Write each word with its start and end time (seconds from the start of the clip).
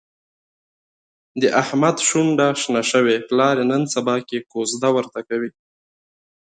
د 1.41 1.43
احمد 1.61 1.97
شونډه 2.07 2.47
شنه 2.61 2.81
شوې، 2.91 3.17
پلار 3.27 3.55
یې 3.61 3.65
نن 3.71 3.81
سباکې 3.93 4.37
کوزده 4.51 4.89
ورته 4.93 5.19
کوي. 5.29 5.51